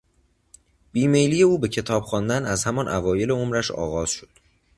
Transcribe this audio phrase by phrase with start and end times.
[0.91, 4.29] بیمیلی او به کتاب خواندن از همان اوایل عمرش آغاز شد.